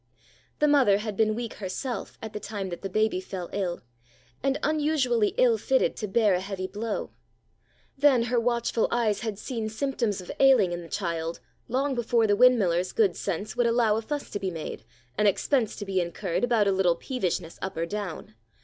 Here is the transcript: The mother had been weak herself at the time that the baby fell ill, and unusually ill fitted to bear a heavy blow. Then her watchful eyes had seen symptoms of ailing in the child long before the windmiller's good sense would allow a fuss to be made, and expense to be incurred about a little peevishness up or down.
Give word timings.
The 0.57 0.67
mother 0.67 0.97
had 0.97 1.15
been 1.15 1.35
weak 1.35 1.53
herself 1.53 2.17
at 2.23 2.33
the 2.33 2.39
time 2.39 2.69
that 2.69 2.81
the 2.81 2.89
baby 2.89 3.21
fell 3.21 3.51
ill, 3.53 3.81
and 4.41 4.57
unusually 4.63 5.35
ill 5.37 5.59
fitted 5.59 5.95
to 5.97 6.07
bear 6.07 6.33
a 6.33 6.39
heavy 6.39 6.65
blow. 6.65 7.11
Then 7.95 8.23
her 8.23 8.39
watchful 8.39 8.87
eyes 8.89 9.19
had 9.19 9.37
seen 9.37 9.69
symptoms 9.69 10.19
of 10.19 10.31
ailing 10.39 10.71
in 10.71 10.81
the 10.81 10.89
child 10.89 11.39
long 11.67 11.93
before 11.93 12.25
the 12.25 12.35
windmiller's 12.35 12.93
good 12.93 13.15
sense 13.15 13.55
would 13.55 13.67
allow 13.67 13.95
a 13.95 14.01
fuss 14.01 14.31
to 14.31 14.39
be 14.39 14.49
made, 14.49 14.85
and 15.19 15.27
expense 15.27 15.75
to 15.75 15.85
be 15.85 16.01
incurred 16.01 16.43
about 16.43 16.67
a 16.67 16.71
little 16.71 16.95
peevishness 16.95 17.59
up 17.61 17.77
or 17.77 17.85
down. 17.85 18.33